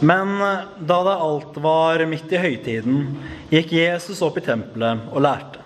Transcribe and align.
Men 0.00 0.38
da 0.78 1.02
det 1.04 1.14
alt 1.14 1.56
var 1.56 2.06
midt 2.08 2.32
i 2.32 2.40
høytiden, 2.40 3.00
gikk 3.52 3.74
Jesus 3.76 4.22
opp 4.24 4.38
i 4.40 4.44
tempelet 4.44 5.10
og 5.12 5.20
lærte. 5.26 5.60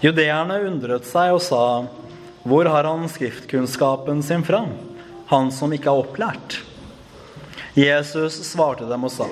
Judeerne 0.00 0.56
undret 0.64 1.04
seg 1.04 1.34
og 1.34 1.42
sa, 1.44 1.84
'Hvor 2.40 2.64
har 2.64 2.88
han 2.88 3.04
skriftkunnskapen 3.04 4.22
sin 4.24 4.42
fra, 4.42 4.64
han 5.28 5.50
som 5.52 5.72
ikke 5.72 5.92
er 5.92 6.00
opplært?' 6.00 6.62
Jesus 7.76 8.40
svarte 8.48 8.88
dem 8.88 9.04
og 9.04 9.12
sa, 9.12 9.28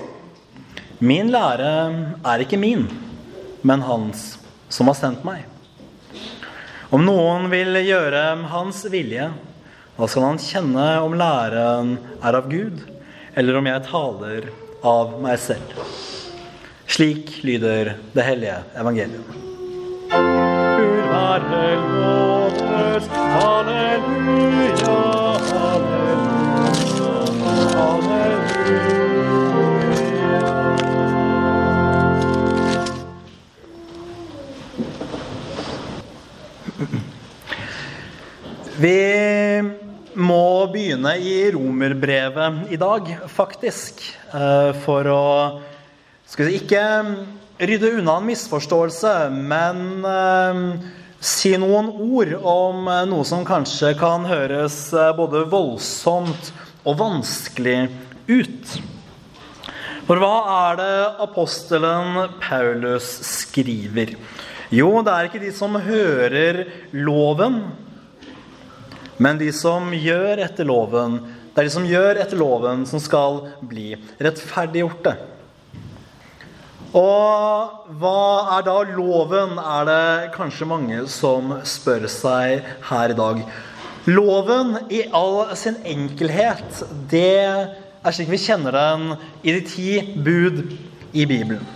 'Min 1.01 1.33
lære 1.33 2.19
er 2.25 2.45
ikke 2.45 2.61
min, 2.61 2.85
men 3.63 3.81
hans 3.81 4.37
som 4.69 4.87
har 4.87 4.95
sendt 4.95 5.25
meg.' 5.25 5.49
Om 6.93 7.05
noen 7.05 7.49
vil 7.51 7.73
gjøre 7.85 8.37
hans 8.49 8.85
vilje, 8.85 9.33
da 9.97 10.07
skal 10.07 10.23
han 10.23 10.39
kjenne 10.39 11.01
om 11.01 11.17
læren 11.17 11.99
er 12.23 12.37
av 12.37 12.49
Gud, 12.49 12.98
eller 13.39 13.55
om 13.55 13.67
jeg 13.71 13.83
taler 13.87 14.49
av 14.83 15.13
meg 15.23 15.39
selv. 15.39 15.79
Slik 16.91 17.45
lyder 17.47 17.93
det 18.17 18.25
hellige 18.27 18.57
evangeliet. 18.81 19.23
Gud 20.11 21.05
være 21.13 21.63
lovet, 21.85 23.07
halleluja, 23.15 24.97
halleluja, 25.53 27.13
halleluja. 27.77 28.49
Vi 38.79 39.08
begynne 40.99 41.19
i 41.23 41.51
romerbrevet 41.53 42.73
i 42.73 42.77
dag, 42.77 43.07
faktisk. 43.31 44.01
eh, 44.35 44.73
For 44.83 45.07
å 45.07 45.61
skal 46.27 46.49
si, 46.49 46.59
ikke 46.59 46.83
rydde 47.59 47.93
unna 48.01 48.17
en 48.19 48.27
misforståelse, 48.27 49.31
men 49.31 50.05
eh, 50.05 50.89
si 51.21 51.55
noen 51.57 51.93
ord 51.95 52.35
om 52.43 52.89
eh, 52.89 53.05
noe 53.07 53.25
som 53.25 53.47
kanskje 53.47 53.95
kan 53.99 54.27
høres 54.27 54.93
eh, 54.93 55.15
både 55.15 55.45
voldsomt 55.47 56.51
og 56.85 56.99
vanskelig 56.99 57.89
ut. 58.27 58.79
For 60.09 60.19
hva 60.19 60.35
er 60.73 60.79
det 60.81 60.93
apostelen 61.23 62.25
Paulus 62.43 63.07
skriver? 63.23 64.17
Jo, 64.75 64.99
det 65.05 65.15
er 65.15 65.29
ikke 65.29 65.47
de 65.47 65.53
som 65.55 65.79
hører 65.79 66.65
loven, 66.93 67.69
men 69.19 69.39
de 69.41 69.51
som 69.55 69.91
gjør 69.95 70.41
etter 70.45 70.67
loven, 70.69 71.19
det 71.53 71.63
er 71.63 71.67
de 71.67 71.75
som 71.75 71.87
gjør 71.87 72.21
etter 72.23 72.39
loven, 72.39 72.85
som 72.87 73.03
skal 73.03 73.41
bli 73.67 73.91
rettferdiggjorte. 74.23 75.17
Og 76.97 77.97
hva 78.01 78.21
er 78.57 78.63
da 78.65 78.77
loven, 78.95 79.59
er 79.59 79.89
det 79.89 80.31
kanskje 80.37 80.69
mange 80.71 81.03
som 81.13 81.59
spør 81.67 82.07
seg 82.09 82.63
her 82.89 83.13
i 83.13 83.19
dag. 83.19 83.43
Loven 84.09 84.77
i 84.95 85.03
all 85.13 85.51
sin 85.59 85.77
enkelhet, 85.85 86.81
det 87.11 87.43
er 87.45 88.15
slik 88.15 88.31
vi 88.33 88.41
kjenner 88.41 88.73
den 88.73 89.11
i 89.43 89.53
de 89.59 89.65
ti 89.69 89.91
bud 90.15 90.63
i 91.13 91.27
Bibelen. 91.29 91.67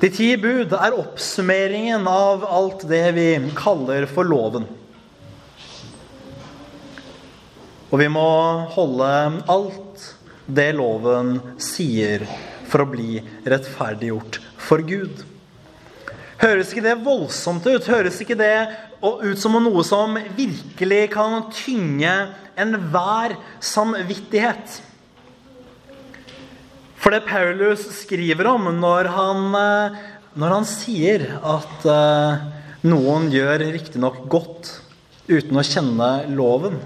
De 0.00 0.08
ti 0.08 0.30
bud 0.40 0.72
er 0.72 0.96
oppsummeringen 0.96 2.06
av 2.08 2.46
alt 2.48 2.86
det 2.88 3.04
vi 3.18 3.28
kaller 3.58 4.06
for 4.08 4.24
loven. 4.24 4.64
Og 7.90 7.98
vi 7.98 8.06
må 8.12 8.26
holde 8.70 9.10
alt 9.50 10.04
det 10.50 10.70
loven 10.78 11.38
sier 11.62 12.22
for 12.70 12.84
å 12.84 12.90
bli 12.90 13.18
rettferdiggjort 13.50 14.38
for 14.62 14.82
Gud. 14.86 15.24
Høres 16.40 16.70
ikke 16.70 16.84
det 16.86 17.00
voldsomt 17.02 17.66
ut? 17.66 17.88
Høres 17.90 18.20
ikke 18.22 18.38
det 18.38 18.54
ut 19.02 19.40
som 19.40 19.58
noe 19.58 19.82
som 19.84 20.14
virkelig 20.36 21.02
kan 21.16 21.42
tynge 21.52 22.14
enhver 22.60 23.34
samvittighet? 23.58 24.78
For 27.00 27.16
det 27.16 27.26
Paulus 27.26 27.82
skriver 27.98 28.52
om 28.52 28.70
når 28.78 29.10
han, 29.16 29.44
når 30.38 30.56
han 30.60 30.66
sier 30.68 31.26
at 31.40 31.86
eh, 31.88 32.42
noen 32.86 33.30
gjør 33.32 33.64
riktignok 33.72 34.22
godt 34.30 34.74
uten 35.30 35.58
å 35.58 35.64
kjenne 35.64 36.10
loven 36.36 36.76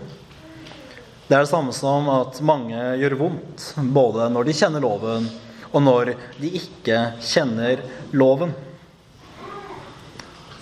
det 1.24 1.32
er 1.32 1.46
det 1.46 1.48
samme 1.48 1.72
som 1.72 2.08
at 2.12 2.36
mange 2.44 2.76
gjør 3.00 3.16
vondt, 3.16 3.70
både 3.96 4.28
når 4.32 4.44
de 4.44 4.56
kjenner 4.58 4.84
loven, 4.84 5.28
og 5.72 5.82
når 5.82 6.12
de 6.36 6.50
ikke 6.60 6.98
kjenner 7.24 7.80
loven. 8.12 8.52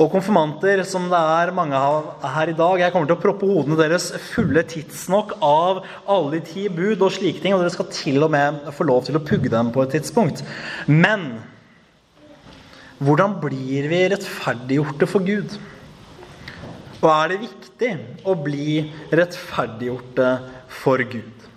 Og 0.00 0.09
konfirmanter, 0.11 0.81
som 0.89 1.05
det 1.11 1.19
er 1.19 1.53
mange 1.55 1.78
av 1.78 2.25
her 2.34 2.50
i 2.50 2.56
dag, 2.59 2.81
jeg 2.81 2.95
kommer 2.95 3.11
til 3.11 3.19
å 3.19 3.23
proppe 3.23 3.47
hodene 3.47 3.77
deres 3.78 4.09
fulle 4.33 4.62
tidsnok 4.67 5.37
av 5.45 5.83
alle 6.11 6.39
de 6.39 6.41
ti 6.49 6.65
bud 6.73 7.03
og 7.03 7.12
slike 7.15 7.43
ting, 7.43 7.55
og 7.55 7.62
dere 7.62 7.75
skal 7.75 7.91
til 7.93 8.23
og 8.25 8.33
med 8.34 8.62
få 8.75 8.87
lov 8.89 9.05
til 9.06 9.19
å 9.19 9.23
pugge 9.23 9.53
dem 9.53 9.71
på 9.75 9.84
et 9.84 9.94
tidspunkt. 9.99 10.43
Men 10.89 11.37
hvordan 13.03 13.37
blir 13.43 13.91
vi 13.91 14.00
rettferdiggjorte 14.15 15.11
for 15.11 15.27
Gud? 15.27 15.59
Og 17.03 17.09
er 17.11 17.33
det 17.33 17.43
viktig 17.43 17.62
å 18.25 18.34
bli 18.38 18.82
rettferdiggjorte 19.12 20.28
for 20.82 21.03
Gud? 21.10 21.48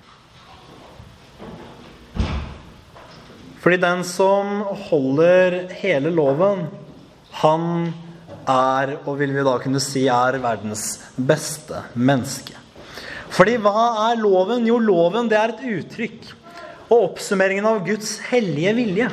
Fordi 3.66 3.80
den 3.82 4.04
som 4.06 4.60
holder 4.90 5.64
hele 5.80 6.12
loven, 6.14 6.68
han 7.42 7.64
er, 8.46 9.00
og 9.04 9.18
vil 9.18 9.34
vi 9.34 9.46
da 9.46 9.56
kunne 9.62 9.82
si, 9.82 10.04
er 10.06 10.38
verdens 10.44 11.00
beste 11.18 11.82
menneske. 11.98 12.54
Fordi 13.34 13.56
hva 13.60 14.12
er 14.12 14.22
loven? 14.22 14.68
Jo, 14.70 14.78
loven 14.78 15.32
det 15.32 15.40
er 15.40 15.56
et 15.56 15.64
uttrykk 15.80 16.30
og 16.86 17.00
oppsummeringen 17.00 17.66
av 17.66 17.82
Guds 17.88 18.20
hellige 18.30 18.76
vilje. 18.78 19.10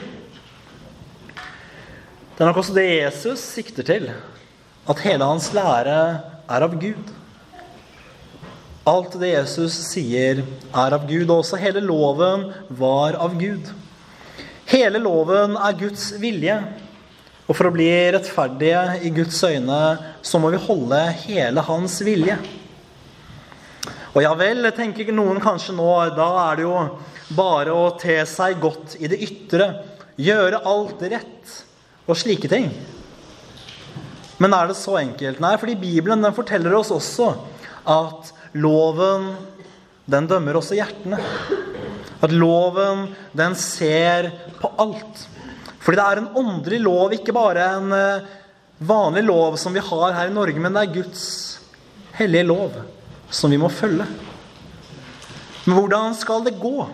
Det 2.33 2.44
er 2.44 2.50
nok 2.50 2.61
også 2.61 2.77
det 2.77 2.87
Jesus 2.91 3.41
sikter 3.55 3.89
til. 3.89 4.11
At 4.91 5.00
hele 5.06 5.27
hans 5.27 5.49
lære 5.56 5.97
er 6.51 6.65
av 6.67 6.79
Gud. 6.81 7.11
Alt 8.89 9.15
det 9.21 9.31
Jesus 9.31 9.77
sier, 9.93 10.43
er 10.75 10.97
av 10.97 11.07
Gud. 11.07 11.29
Og 11.29 11.43
også 11.43 11.61
hele 11.63 11.83
loven 11.85 12.49
var 12.69 13.19
av 13.21 13.37
Gud. 13.39 13.71
Hele 14.73 15.03
loven 15.03 15.55
er 15.61 15.77
Guds 15.79 16.11
vilje. 16.23 16.57
Og 17.47 17.55
for 17.59 17.69
å 17.69 17.75
bli 17.75 17.89
rettferdige 18.15 18.83
i 19.07 19.13
Guds 19.15 19.39
øyne, 19.45 19.83
så 20.23 20.41
må 20.43 20.53
vi 20.55 20.63
holde 20.63 21.01
hele 21.27 21.65
hans 21.67 21.99
vilje. 22.07 22.39
Og 24.13 24.21
ja 24.25 24.33
vel, 24.37 24.67
tenker 24.77 25.09
noen 25.15 25.41
kanskje 25.43 25.75
nå, 25.77 25.89
da 26.17 26.29
er 26.51 26.59
det 26.59 26.67
jo 26.67 26.77
bare 27.37 27.75
å 27.75 27.91
te 28.01 28.19
seg 28.29 28.59
godt 28.61 28.99
i 29.01 29.09
det 29.09 29.19
ytre, 29.25 29.69
gjøre 30.21 30.63
alt 30.69 31.01
rett 31.13 31.55
og 32.05 32.19
slike 32.19 32.51
ting. 32.53 32.69
Men 34.43 34.57
er 34.57 34.71
det 34.71 34.79
så 34.81 34.97
enkelt? 34.99 35.41
Nei, 35.43 35.55
fordi 35.61 35.79
Bibelen 35.79 36.25
den 36.25 36.35
forteller 36.35 36.75
oss 36.75 36.91
også 36.95 37.31
at 37.93 38.33
loven 38.59 39.31
den 40.11 40.27
dømmer 40.31 40.59
også 40.59 40.77
hjertene. 40.77 41.21
At 42.23 42.35
loven 42.35 43.07
den 43.39 43.55
ser 43.59 44.33
på 44.59 44.71
alt. 44.83 45.27
Fordi 45.83 45.99
det 45.99 46.07
er 46.07 46.23
en 46.23 46.33
åndelig 46.39 46.81
lov, 46.83 47.15
ikke 47.15 47.35
bare 47.35 47.69
en 47.77 47.95
vanlig 48.83 49.25
lov 49.27 49.57
som 49.61 49.75
vi 49.75 49.83
har 49.83 50.17
her 50.17 50.31
i 50.31 50.35
Norge, 50.35 50.59
men 50.63 50.75
det 50.75 50.83
er 50.83 50.95
Guds 50.97 51.25
hellige 52.19 52.47
lov 52.51 52.77
som 53.33 53.51
vi 53.51 53.61
må 53.61 53.71
følge. 53.73 54.07
Men 55.65 55.77
hvordan 55.79 56.15
skal 56.19 56.43
det 56.47 56.59
gå? 56.61 56.89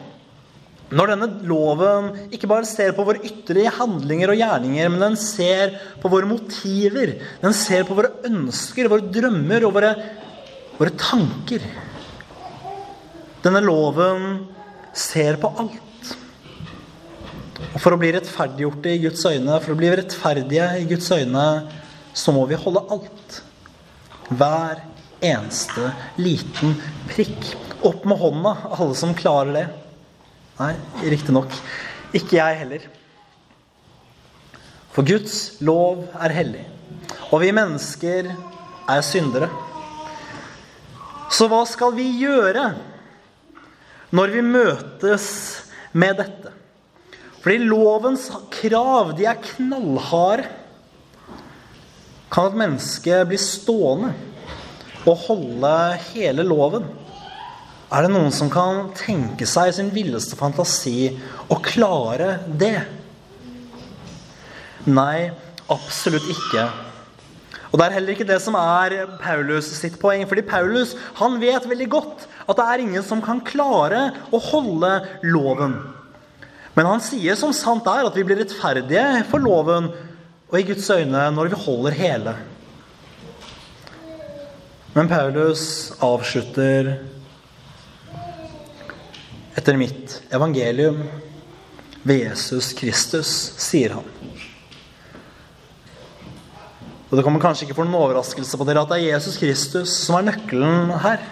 Når 0.89 1.11
denne 1.13 1.27
loven 1.49 2.13
ikke 2.33 2.49
bare 2.49 2.65
ser 2.69 2.95
på 2.97 3.05
våre 3.05 3.21
ytre 3.27 3.67
handlinger 3.77 4.33
og 4.33 4.39
gjerninger, 4.41 4.89
men 4.89 5.03
den 5.03 5.19
ser 5.21 5.75
på 6.01 6.09
våre 6.09 6.29
motiver, 6.31 7.19
den 7.43 7.57
ser 7.57 7.85
på 7.85 7.97
våre 7.99 8.15
ønsker, 8.25 8.89
våre 8.89 9.11
drømmer 9.13 9.67
og 9.69 9.75
våre, 9.77 9.91
våre 10.79 10.95
tanker. 10.97 11.67
Denne 13.45 13.61
loven 13.65 14.47
ser 14.97 15.37
på 15.43 15.51
alt. 15.61 16.15
Og 17.69 17.83
For 17.83 17.93
å 17.93 17.99
bli 18.01 18.15
rettferdiggjorte 18.15 18.95
i 18.95 19.03
Guds 19.03 19.27
øyne, 19.29 19.59
for 19.61 19.75
å 19.75 19.79
bli 19.79 19.91
rettferdige 19.93 20.71
i 20.81 20.87
Guds 20.89 21.11
øyne, 21.13 21.45
så 22.17 22.33
må 22.33 22.47
vi 22.49 22.57
holde 22.59 22.87
alt. 22.97 23.43
Hver 24.29 24.81
eneste 25.21 25.93
liten 26.17 26.79
prikk. 27.11 27.53
Opp 27.87 28.09
med 28.09 28.19
hånda, 28.19 28.55
alle 28.75 28.97
som 28.99 29.13
klarer 29.15 29.55
det. 29.55 29.67
Nei, 30.59 30.75
riktignok 31.07 31.53
ikke 32.17 32.39
jeg 32.41 32.59
heller. 32.63 32.87
For 34.91 35.07
Guds 35.07 35.61
lov 35.63 36.09
er 36.19 36.35
hellig, 36.35 36.65
og 37.31 37.45
vi 37.45 37.53
mennesker 37.55 38.33
er 38.91 39.05
syndere. 39.07 39.47
Så 41.31 41.47
hva 41.47 41.61
skal 41.69 41.95
vi 41.95 42.09
gjøre 42.25 42.73
når 44.11 44.35
vi 44.35 44.43
møtes 44.43 45.29
med 45.93 46.19
dette. 46.25 46.55
Fordi 47.39 47.59
lovens 47.69 48.27
krav, 48.51 49.13
de 49.15 49.29
er 49.31 49.39
knallharde. 49.53 50.49
Kan 52.33 52.51
et 52.51 52.59
menneske 52.61 53.23
bli 53.29 53.39
stående 53.41 54.11
og 55.07 55.23
holde 55.29 55.77
hele 56.11 56.45
loven? 56.45 56.89
Er 57.89 58.05
det 58.05 58.13
noen 58.13 58.33
som 58.35 58.51
kan 58.53 58.91
tenke 58.93 59.47
seg 59.49 59.71
i 59.71 59.77
sin 59.79 59.89
villeste 59.95 60.37
fantasi 60.37 61.09
å 61.49 61.57
klare 61.65 62.35
det? 62.61 62.83
Nei, 64.85 65.31
absolutt 65.73 66.29
ikke. 66.29 66.67
Og 67.69 67.81
Det 67.81 67.87
er 67.87 67.97
heller 67.97 68.13
ikke 68.13 68.29
det 68.29 68.39
som 68.45 68.57
er 68.61 69.07
Paulus 69.21 69.69
sitt 69.81 69.99
poeng. 70.01 70.27
fordi 70.29 70.45
Paulus 70.45 70.95
han 71.17 71.41
vet 71.41 71.69
veldig 71.69 71.89
godt 71.89 72.29
at 72.49 72.57
det 72.57 72.67
er 72.67 72.85
ingen 72.85 73.03
som 73.03 73.25
kan 73.25 73.41
klare 73.41 74.13
å 74.33 74.39
holde 74.41 74.93
loven. 75.23 75.81
Men 76.77 76.87
han 76.87 77.01
sier 77.01 77.37
som 77.37 77.53
sant 77.53 77.89
er, 77.89 78.07
at 78.07 78.17
vi 78.17 78.23
blir 78.23 78.39
rettferdige 78.39 79.25
for 79.33 79.41
loven 79.41 79.89
og 80.49 80.57
i 80.61 80.65
Guds 80.65 80.89
øyne 80.91 81.31
når 81.33 81.53
vi 81.53 81.65
holder 81.65 81.97
hele. 81.97 82.35
Men 84.95 85.09
Paulus 85.09 85.93
avslutter 86.01 86.97
etter 89.59 89.77
mitt 89.77 90.21
evangelium 90.31 91.03
ved 92.03 92.23
Jesus 92.23 92.71
Kristus, 92.79 93.31
sier 93.59 93.97
han. 93.99 94.07
Og 97.09 97.17
Det 97.17 97.25
kommer 97.25 97.43
kanskje 97.43 97.67
ikke 97.67 97.79
for 97.79 97.89
noen 97.89 97.99
overraskelse 97.99 98.59
på 98.61 98.67
dere 98.69 98.85
at 98.85 98.93
det 98.93 99.01
er 99.01 99.15
Jesus 99.17 99.39
Kristus 99.41 99.95
som 100.05 100.19
er 100.19 100.29
nøkkelen 100.29 100.93
her. 101.03 101.25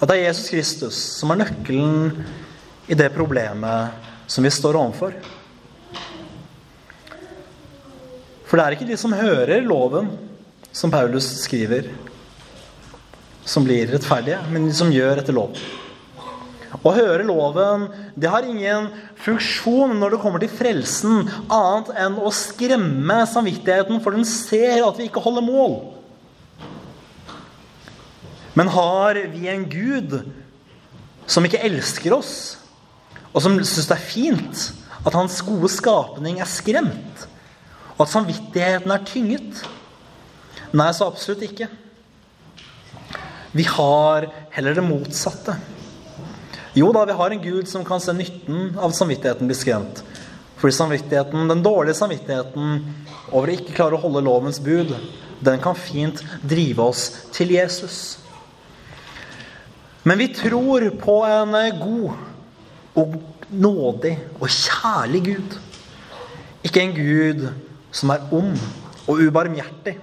At 0.00 0.08
det 0.10 0.16
er 0.16 0.26
Jesus 0.30 0.48
Kristus 0.50 0.98
som 1.20 1.30
er 1.30 1.42
nøkkelen 1.44 2.24
i 2.90 2.98
det 2.98 3.12
problemet 3.14 4.08
som 4.26 4.42
vi 4.42 4.50
står 4.50 4.80
overfor. 4.80 5.14
For 8.48 8.58
det 8.58 8.64
er 8.64 8.76
ikke 8.76 8.88
de 8.88 8.98
som 9.00 9.14
hører 9.14 9.62
loven, 9.64 10.10
som 10.72 10.90
Paulus 10.92 11.28
skriver, 11.44 11.92
som 13.44 13.64
blir 13.64 13.92
rettferdige, 13.92 14.40
men 14.50 14.66
de 14.66 14.74
som 14.76 14.90
gjør 14.92 15.22
etter 15.22 15.36
loven. 15.36 15.60
Å 16.80 16.92
høre 16.96 17.26
loven 17.28 17.84
det 18.16 18.30
har 18.32 18.46
ingen 18.48 18.88
funksjon 19.20 19.92
når 20.00 20.14
det 20.14 20.20
kommer 20.22 20.40
til 20.40 20.52
frelsen, 20.52 21.28
annet 21.52 21.90
enn 22.00 22.16
å 22.16 22.32
skremme 22.32 23.18
samvittigheten, 23.28 24.00
for 24.00 24.16
den 24.16 24.24
ser 24.28 24.80
at 24.86 24.96
vi 24.96 25.10
ikke 25.10 25.22
holder 25.22 25.44
mål. 25.44 25.76
Men 28.56 28.72
har 28.72 29.20
vi 29.32 29.48
en 29.52 29.66
Gud 29.68 30.16
som 31.28 31.44
ikke 31.44 31.60
elsker 31.68 32.16
oss, 32.16 32.32
og 33.32 33.44
som 33.44 33.56
syns 33.60 33.88
det 33.88 33.96
er 33.96 34.08
fint 34.08 34.64
at 35.02 35.16
hans 35.16 35.38
gode 35.44 35.70
skapning 35.72 36.40
er 36.40 36.48
skremt, 36.48 37.28
og 37.94 38.04
at 38.06 38.12
samvittigheten 38.12 38.92
er 38.92 39.06
tynget? 39.08 39.62
Nei, 40.72 40.88
så 40.96 41.10
absolutt 41.10 41.44
ikke. 41.44 41.68
Vi 43.52 43.64
har 43.68 44.30
heller 44.54 44.76
det 44.76 44.84
motsatte. 44.84 45.58
Jo 46.74 46.92
da, 46.92 47.04
vi 47.04 47.12
har 47.12 47.30
en 47.30 47.42
Gud 47.42 47.68
som 47.68 47.84
kan 47.84 48.00
se 48.00 48.12
nytten 48.16 48.78
av 48.80 48.94
samvittigheten 48.96 49.48
bli 49.48 49.56
skremt. 49.56 50.02
Fordi 50.56 50.72
samvittigheten, 50.72 51.48
den 51.48 51.62
dårlige 51.62 51.98
samvittigheten 51.98 52.78
over 53.28 53.50
å 53.50 53.56
ikke 53.58 53.74
klare 53.76 53.98
å 53.98 54.00
holde 54.00 54.22
lovens 54.24 54.60
bud, 54.62 54.94
den 55.44 55.60
kan 55.60 55.76
fint 55.76 56.22
drive 56.48 56.84
oss 56.84 57.08
til 57.34 57.52
Jesus. 57.52 57.98
Men 60.02 60.22
vi 60.22 60.30
tror 60.32 60.86
på 61.02 61.16
en 61.28 61.58
god 61.82 62.96
og 63.02 63.18
nådig 63.52 64.14
og 64.38 64.48
kjærlig 64.48 65.22
Gud. 65.28 65.58
Ikke 66.64 66.86
en 66.86 66.96
Gud 66.96 67.44
som 67.92 68.14
er 68.14 68.24
ond 68.32 68.56
og 69.04 69.20
ubarmhjertig 69.20 69.98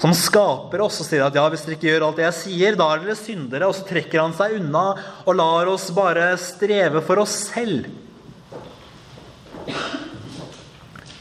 som 0.00 0.14
skaper 0.16 0.82
oss 0.84 0.98
og 1.02 1.06
sier 1.06 1.24
at 1.24 1.36
ja, 1.38 1.44
hvis 1.50 1.64
dere 1.66 1.76
ikke 1.78 1.88
gjør 1.88 2.06
alt 2.08 2.18
det 2.18 2.26
jeg 2.26 2.38
sier, 2.40 2.78
da 2.78 2.88
er 2.90 3.04
dere 3.04 3.18
syndere. 3.18 3.68
Og 3.68 3.76
så 3.78 3.86
trekker 3.88 4.22
han 4.22 4.34
seg 4.36 4.58
unna 4.58 4.86
og 5.24 5.38
lar 5.38 5.70
oss 5.70 5.88
bare 5.94 6.32
streve 6.40 7.02
for 7.06 7.22
oss 7.22 7.36
selv. 7.52 7.86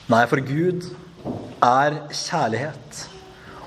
Nei, 0.10 0.24
for 0.30 0.42
Gud 0.44 0.90
er 1.64 2.02
kjærlighet. 2.12 3.06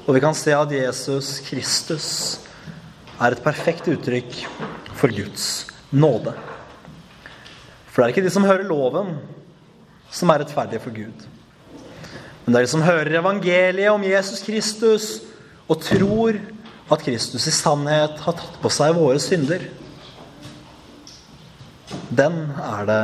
Og 0.06 0.14
vi 0.14 0.22
kan 0.22 0.36
se 0.38 0.52
at 0.54 0.74
Jesus 0.74 1.38
Kristus 1.46 2.10
er 3.16 3.32
et 3.32 3.42
perfekt 3.42 3.88
uttrykk 3.90 4.42
for 4.98 5.10
Guds 5.14 5.66
nåde. 5.90 6.34
For 7.88 8.02
det 8.02 8.06
er 8.06 8.12
ikke 8.12 8.26
de 8.26 8.34
som 8.34 8.44
hører 8.44 8.68
loven, 8.68 9.16
som 10.12 10.30
er 10.30 10.44
rettferdige 10.44 10.82
for 10.84 10.94
Gud. 10.94 11.24
Men 12.46 12.54
dere 12.54 12.70
som 12.70 12.84
hører 12.86 13.18
evangeliet 13.18 13.90
om 13.90 14.04
Jesus 14.06 14.44
Kristus 14.46 15.06
og 15.66 15.80
tror 15.82 16.36
at 16.94 17.02
Kristus 17.02 17.48
i 17.50 17.54
sannhet 17.54 18.20
har 18.22 18.36
tatt 18.38 18.60
på 18.62 18.70
seg 18.70 18.94
våre 18.94 19.18
synder, 19.18 19.64
den 22.14 22.36
er 22.62 22.86
det 22.86 23.00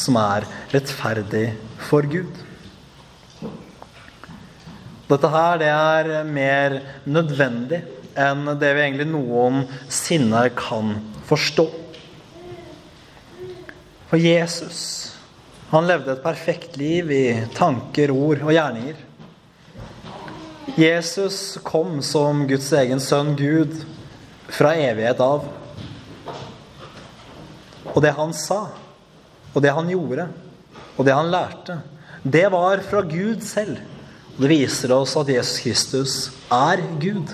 som 0.00 0.16
er 0.16 0.48
rettferdig 0.72 1.50
for 1.90 2.08
Gud. 2.08 2.32
Dette 5.10 5.28
her 5.36 5.60
det 5.60 5.68
er 5.68 6.10
mer 6.24 6.80
nødvendig 7.04 7.82
enn 8.16 8.48
det 8.56 8.72
vi 8.78 8.86
egentlig 8.86 9.10
noensinne 9.12 10.46
kan 10.56 10.96
forstå. 11.28 11.68
For 14.08 14.16
Jesus 14.16 15.09
han 15.70 15.86
levde 15.86 16.16
et 16.16 16.22
perfekt 16.22 16.74
liv 16.80 17.12
i 17.14 17.24
tanker, 17.54 18.10
ord 18.10 18.40
og 18.42 18.50
gjerninger. 18.50 18.96
Jesus 20.74 21.58
kom 21.62 22.00
som 22.02 22.42
Guds 22.50 22.72
egen 22.74 23.02
sønn 23.02 23.36
Gud 23.38 23.76
fra 24.50 24.72
evighet 24.74 25.22
av. 25.22 25.46
Og 27.90 28.00
det 28.02 28.16
han 28.18 28.34
sa, 28.34 28.64
og 29.54 29.62
det 29.62 29.74
han 29.74 29.90
gjorde, 29.90 30.26
og 30.96 31.06
det 31.06 31.14
han 31.14 31.30
lærte, 31.30 31.78
det 32.22 32.48
var 32.50 32.82
fra 32.90 33.04
Gud 33.06 33.46
selv. 33.46 33.78
Og 34.34 34.42
det 34.42 34.50
viser 34.50 34.94
oss 34.94 35.14
at 35.22 35.30
Jesus 35.30 35.62
Kristus 35.62 36.18
er 36.50 36.82
Gud. 36.98 37.30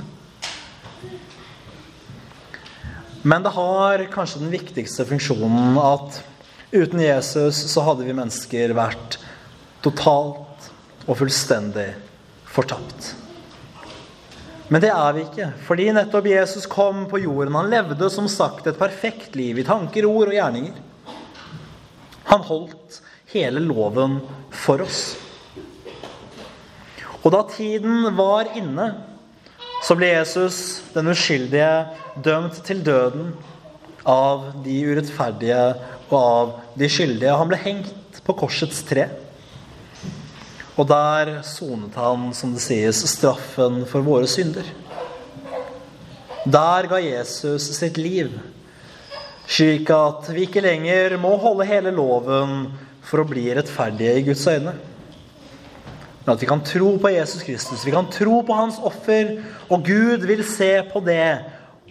Men 3.24 3.42
det 3.42 3.56
har 3.56 4.08
kanskje 4.12 4.44
den 4.44 4.52
viktigste 4.52 5.08
funksjonen 5.08 5.80
at 5.80 6.20
Uten 6.70 7.00
Jesus 7.00 7.60
så 7.70 7.84
hadde 7.86 8.06
vi 8.06 8.14
mennesker 8.16 8.74
vært 8.74 9.20
totalt 9.84 10.70
og 11.06 11.14
fullstendig 11.20 11.92
fortapt. 12.50 13.12
Men 14.66 14.82
det 14.82 14.90
er 14.90 15.12
vi 15.14 15.22
ikke, 15.22 15.50
fordi 15.62 15.92
nettopp 15.94 16.26
Jesus 16.26 16.66
kom 16.66 17.04
på 17.10 17.20
jorden. 17.22 17.54
Han 17.54 17.70
levde 17.70 18.08
som 18.10 18.26
sagt 18.30 18.66
et 18.66 18.78
perfekt 18.78 19.38
liv 19.38 19.60
i 19.62 19.66
tanker, 19.66 20.08
ord 20.10 20.32
og 20.32 20.34
gjerninger. 20.34 20.80
Han 22.32 22.42
holdt 22.48 22.98
hele 23.30 23.62
loven 23.62 24.18
for 24.50 24.82
oss. 24.82 25.04
Og 27.22 27.30
da 27.30 27.44
tiden 27.50 28.08
var 28.18 28.50
inne, 28.58 28.90
så 29.86 29.94
ble 29.98 30.10
Jesus, 30.16 30.82
den 30.94 31.12
uskyldige, 31.14 31.86
dømt 32.26 32.58
til 32.66 32.82
døden 32.82 33.36
av 34.06 34.52
de 34.64 34.78
urettferdige 34.86 35.60
og 36.06 36.16
av 36.16 36.50
de 36.78 36.88
skyldige. 36.90 37.34
Han 37.34 37.50
ble 37.50 37.58
hengt 37.60 38.20
på 38.26 38.36
korsets 38.38 38.84
tre. 38.86 39.08
Og 40.76 40.86
der 40.88 41.40
sonet 41.46 41.96
han, 41.96 42.28
som 42.36 42.52
det 42.54 42.62
sies, 42.62 43.00
straffen 43.10 43.82
for 43.88 44.04
våre 44.06 44.28
synder. 44.30 44.66
Der 46.46 46.86
ga 46.86 47.00
Jesus 47.02 47.72
sitt 47.74 47.96
liv, 47.98 48.30
slik 49.50 49.88
at 49.90 50.28
vi 50.30 50.44
ikke 50.46 50.62
lenger 50.62 51.16
må 51.18 51.32
holde 51.42 51.66
hele 51.66 51.90
loven 51.94 52.68
for 53.06 53.22
å 53.22 53.26
bli 53.26 53.48
rettferdige 53.56 54.20
i 54.20 54.26
Guds 54.28 54.44
øyne. 54.46 54.76
Men 56.22 56.34
at 56.34 56.42
vi 56.42 56.50
kan 56.50 56.62
tro 56.66 56.92
på 57.02 57.10
Jesus 57.14 57.42
Kristus, 57.46 57.86
vi 57.86 57.94
kan 57.94 58.06
tro 58.10 58.40
på 58.46 58.54
hans 58.54 58.78
offer, 58.82 59.36
og 59.70 59.86
Gud 59.86 60.26
vil 60.26 60.42
se 60.46 60.70
på 60.92 61.02
det. 61.06 61.38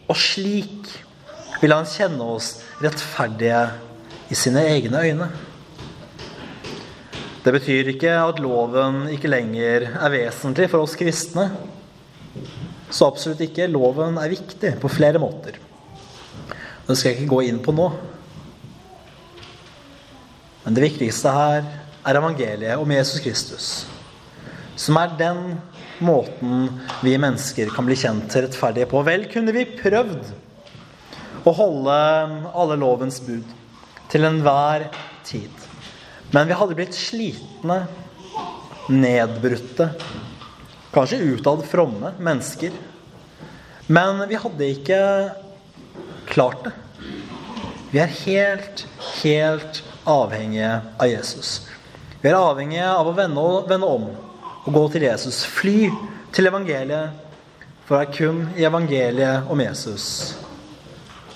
Og 0.06 0.16
slik 0.20 0.92
vil 1.62 1.74
han 1.76 1.88
kjenne 1.90 2.30
oss 2.36 2.56
rettferdige 2.84 3.62
i 4.30 4.38
sine 4.38 4.64
egne 4.70 5.04
øyne. 5.06 5.30
Det 7.46 7.54
betyr 7.54 7.92
ikke 7.92 8.14
at 8.18 8.40
loven 8.42 9.04
ikke 9.14 9.30
lenger 9.30 9.86
er 9.94 10.14
vesentlig 10.14 10.66
for 10.72 10.82
oss 10.82 10.96
kristne. 10.98 11.52
Så 12.90 13.06
absolutt 13.06 13.44
ikke. 13.46 13.68
Loven 13.70 14.18
er 14.18 14.32
viktig 14.34 14.72
på 14.82 14.90
flere 14.90 15.22
måter. 15.22 15.60
Det 16.86 16.96
skal 16.98 17.12
jeg 17.12 17.20
ikke 17.20 17.34
gå 17.36 17.42
inn 17.46 17.62
på 17.62 17.74
nå. 17.76 17.90
Men 20.64 20.78
det 20.78 20.88
viktigste 20.88 21.34
her 21.34 21.68
er 22.06 22.18
evangeliet 22.18 22.82
om 22.82 22.92
Jesus 22.96 23.22
Kristus. 23.22 23.68
Som 24.76 24.98
er 24.98 25.14
den 25.20 25.60
måten 26.02 26.66
vi 27.06 27.14
mennesker 27.22 27.70
kan 27.74 27.86
bli 27.86 27.98
kjent 28.00 28.34
rettferdige 28.34 28.90
på. 28.90 29.06
Vel 29.06 29.30
kunne 29.30 29.54
vi 29.54 29.68
prøvd 29.70 30.34
å 31.46 31.54
holde 31.54 32.00
alle 32.54 32.80
lovens 32.80 33.22
bud. 33.22 33.46
til 34.06 34.22
enhver 34.22 34.84
tid. 35.26 35.50
Men 36.30 36.46
vi 36.46 36.54
hadde 36.54 36.76
blitt 36.78 36.94
slitne, 36.94 37.88
nedbrutte, 38.86 39.88
kanskje 40.94 41.34
utad 41.34 41.64
fromme 41.66 42.12
mennesker. 42.22 42.70
Men 43.90 44.22
vi 44.30 44.38
hadde 44.38 44.70
ikke 44.76 45.00
klart 46.30 46.68
det. 46.68 46.76
Vi 47.90 48.04
er 48.04 48.14
helt, 48.22 48.86
helt 49.24 49.82
avhengige 50.06 50.72
av 51.02 51.10
Jesus. 51.10 51.58
Vi 52.22 52.30
er 52.30 52.38
avhengige 52.38 52.94
av 52.94 53.10
å 53.10 53.18
vende, 53.18 53.50
vende 53.66 53.90
om 53.90 54.10
og 54.14 54.72
gå 54.80 54.88
til 54.94 55.10
Jesus. 55.10 55.42
Fly 55.50 55.90
til 56.30 56.54
evangeliet, 56.54 57.18
for 57.90 57.98
det 57.98 58.06
er 58.06 58.18
kun 58.22 58.48
i 58.54 58.70
evangeliet 58.70 59.50
om 59.50 59.66
Jesus 59.66 60.06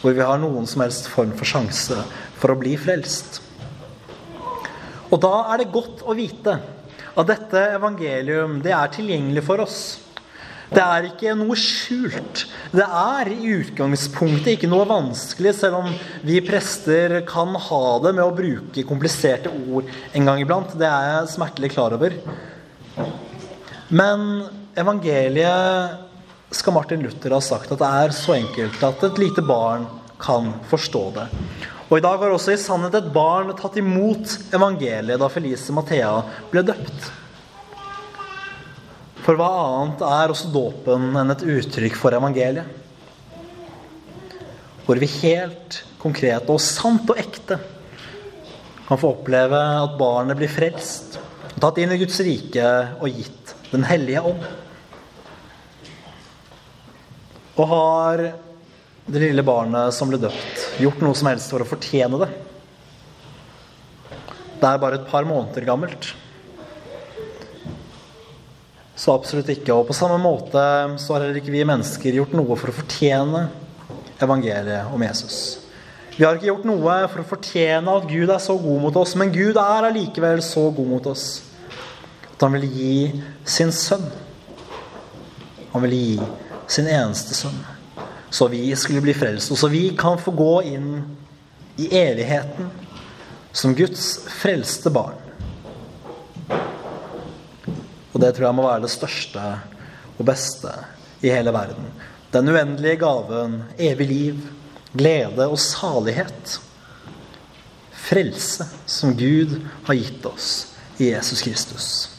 hvor 0.02 0.16
vi 0.16 0.26
har 0.26 0.40
noen 0.42 0.68
som 0.70 0.84
helst 0.84 1.10
form 1.12 1.32
for 1.38 1.50
sjanse 1.50 2.04
for 2.40 2.54
å 2.54 2.60
bli 2.60 2.76
frelst. 2.80 3.42
Og 5.10 5.18
da 5.24 5.34
er 5.54 5.62
det 5.62 5.74
godt 5.74 6.04
å 6.06 6.16
vite 6.18 6.60
at 7.20 7.28
dette 7.28 7.64
evangelium 7.76 8.60
det 8.64 8.76
er 8.76 8.94
tilgjengelig 8.94 9.44
for 9.48 9.66
oss. 9.66 9.80
Det 10.70 10.82
er 10.84 11.08
ikke 11.08 11.34
noe 11.34 11.56
skjult. 11.58 12.44
Det 12.70 12.86
er 12.86 13.32
i 13.34 13.54
utgangspunktet 13.56 14.52
ikke 14.54 14.70
noe 14.70 14.86
vanskelig, 14.90 15.56
selv 15.58 15.80
om 15.80 15.88
vi 16.22 16.38
prester 16.46 17.24
kan 17.28 17.56
ha 17.58 17.82
det 18.04 18.14
med 18.14 18.22
å 18.22 18.36
bruke 18.38 18.86
kompliserte 18.86 19.50
ord 19.50 19.90
en 20.14 20.30
gang 20.30 20.44
iblant. 20.44 20.76
Det 20.78 20.86
er 20.86 21.08
jeg 21.10 21.34
smertelig 21.34 21.72
klar 21.74 21.98
over. 21.98 22.14
Men 23.90 24.46
evangeliet 24.78 26.09
skal 26.52 26.74
Martin 26.74 27.04
Luther 27.06 27.36
ha 27.36 27.42
sagt 27.44 27.72
at 27.74 27.82
det 27.82 27.90
er 28.04 28.14
så 28.16 28.36
enkelt 28.40 28.84
at 28.86 29.04
et 29.06 29.22
lite 29.22 29.44
barn 29.46 29.86
kan 30.20 30.52
forstå 30.70 31.04
det. 31.16 31.28
Og 31.90 31.98
I 31.98 32.04
dag 32.06 32.22
har 32.22 32.34
også 32.34 32.54
i 32.54 32.62
sannhet 32.62 32.98
et 33.00 33.14
barn 33.14 33.50
tatt 33.58 33.78
imot 33.82 34.36
evangeliet 34.54 35.22
da 35.22 35.30
Felice 35.32 35.74
Mathea 35.74 36.12
ble 36.52 36.66
døpt. 36.68 37.08
For 39.26 39.38
hva 39.38 39.50
annet 39.62 40.04
er 40.06 40.34
også 40.34 40.52
dåpen 40.54 41.12
enn 41.22 41.34
et 41.34 41.46
uttrykk 41.46 41.98
for 41.98 42.18
evangeliet? 42.18 42.78
Hvor 44.86 45.02
vi 45.02 45.10
helt 45.20 45.84
konkret 46.02 46.50
og 46.50 46.62
sant 46.64 47.10
og 47.10 47.20
ekte 47.22 47.60
kan 48.88 48.98
få 48.98 49.12
oppleve 49.14 49.60
at 49.84 49.98
barnet 50.00 50.38
blir 50.40 50.50
frelst, 50.50 51.20
tatt 51.62 51.78
inn 51.78 51.94
i 51.94 52.00
Guds 52.02 52.18
rike 52.26 52.72
og 52.98 53.14
gitt 53.14 53.54
Den 53.70 53.84
hellige 53.86 54.24
ånd. 54.26 54.46
Og 57.60 57.68
har 57.68 58.22
det 59.10 59.20
lille 59.20 59.44
barnet 59.44 59.92
som 59.92 60.08
ble 60.08 60.20
døpt, 60.22 60.62
gjort 60.80 61.02
noe 61.04 61.18
som 61.18 61.28
helst 61.28 61.52
for 61.52 61.60
å 61.60 61.68
fortjene 61.68 62.22
det? 62.22 62.30
Det 64.60 64.68
er 64.68 64.80
bare 64.80 65.00
et 65.00 65.10
par 65.10 65.28
måneder 65.28 65.68
gammelt. 65.68 66.14
Så 69.00 69.12
absolutt 69.12 69.52
ikke. 69.52 69.76
Og 69.76 69.90
på 69.90 69.96
samme 69.96 70.20
måte 70.24 70.62
så 71.00 71.16
har 71.16 71.26
heller 71.26 71.40
ikke 71.40 71.56
vi 71.56 71.68
mennesker 71.68 72.16
gjort 72.20 72.36
noe 72.36 72.56
for 72.60 72.72
å 72.72 72.78
fortjene 72.80 73.46
evangeliet 74.24 74.96
om 74.96 75.04
Jesus. 75.04 75.60
Vi 76.16 76.26
har 76.26 76.36
ikke 76.36 76.50
gjort 76.50 76.68
noe 76.68 76.98
for 77.12 77.24
å 77.24 77.30
fortjene 77.30 78.00
at 78.00 78.08
Gud 78.08 78.28
er 78.28 78.44
så 78.44 78.58
god 78.60 78.84
mot 78.84 79.04
oss, 79.04 79.16
men 79.20 79.32
Gud 79.36 79.60
er 79.60 79.88
allikevel 79.88 80.44
så 80.44 80.66
god 80.76 80.92
mot 80.96 81.12
oss 81.12 81.30
at 82.34 82.44
han 82.44 82.56
vil 82.56 82.68
gi 82.72 83.00
sin 83.48 83.72
sønn. 83.76 84.06
Han 85.74 85.84
vil 85.84 85.96
gi 85.96 86.20
sin 86.70 86.88
eneste 86.88 87.36
sønn. 87.36 87.60
Så 88.30 88.48
vi 88.48 88.62
skulle 88.78 89.02
bli 89.02 89.16
frelst, 89.18 89.52
og 89.52 89.58
så 89.58 89.70
vi 89.72 89.90
kan 89.98 90.20
få 90.22 90.32
gå 90.38 90.54
inn 90.70 90.92
i 91.82 91.90
evigheten 91.98 92.70
som 93.52 93.74
Guds 93.76 94.20
frelste 94.30 94.92
barn. 94.94 95.18
Og 98.14 98.22
det 98.22 98.34
tror 98.36 98.50
jeg 98.50 98.58
må 98.58 98.68
være 98.68 98.86
det 98.86 98.94
største 98.94 99.46
og 100.20 100.24
beste 100.28 100.74
i 101.26 101.32
hele 101.34 101.54
verden. 101.56 101.90
Den 102.34 102.52
uendelige 102.52 103.00
gaven, 103.02 103.64
evig 103.82 104.08
liv, 104.08 104.42
glede 104.94 105.48
og 105.50 105.58
salighet. 105.62 106.60
Frelse 108.10 108.68
som 108.90 109.18
Gud 109.18 109.58
har 109.88 109.98
gitt 109.98 110.26
oss 110.30 110.52
i 111.00 111.10
Jesus 111.14 111.42
Kristus. 111.42 112.19